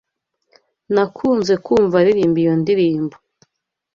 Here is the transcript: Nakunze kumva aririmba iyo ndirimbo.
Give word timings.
Nakunze 0.93 1.53
kumva 1.65 1.95
aririmba 2.01 2.37
iyo 2.43 2.53
ndirimbo. 2.61 3.15